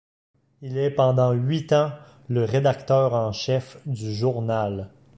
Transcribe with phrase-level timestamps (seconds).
[0.63, 1.91] Il est pendant huit ans
[2.27, 4.89] le rédacteur en chef du journal.